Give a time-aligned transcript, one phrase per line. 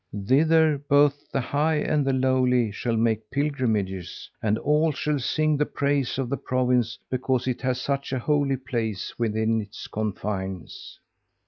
[0.25, 5.67] Thither both the high and the lowly shall make pilgrimages, and all shall sing the
[5.67, 10.99] praises of the province because it has such a holy place within its confines.'